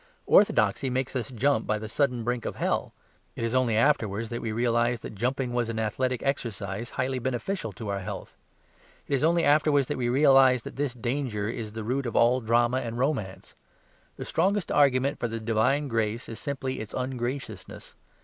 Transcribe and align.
Orthodoxy 0.25 0.89
makes 0.89 1.15
us 1.15 1.29
jump 1.29 1.67
by 1.67 1.77
the 1.77 1.87
sudden 1.87 2.23
brink 2.23 2.45
of 2.45 2.55
hell; 2.55 2.91
it 3.35 3.43
is 3.43 3.53
only 3.53 3.75
afterwards 3.77 4.29
that 4.29 4.41
we 4.41 4.51
realise 4.51 5.01
that 5.01 5.13
jumping 5.13 5.53
was 5.53 5.69
an 5.69 5.77
athletic 5.77 6.23
exercise 6.23 6.89
highly 6.89 7.19
beneficial 7.19 7.71
to 7.73 7.87
our 7.89 7.99
health. 7.99 8.35
It 9.07 9.13
is 9.13 9.23
only 9.23 9.43
afterwards 9.43 9.85
that 9.89 9.99
we 9.99 10.09
realise 10.09 10.63
that 10.63 10.75
this 10.75 10.95
danger 10.95 11.49
is 11.49 11.73
the 11.73 11.83
root 11.83 12.07
of 12.07 12.15
all 12.15 12.41
drama 12.41 12.77
and 12.77 12.97
romance. 12.97 13.53
The 14.17 14.25
strongest 14.25 14.71
argument 14.71 15.19
for 15.19 15.27
the 15.27 15.39
divine 15.39 15.87
grace 15.87 16.27
is 16.27 16.39
simply 16.39 16.79
its 16.79 16.95
ungraciousness. 16.95 17.95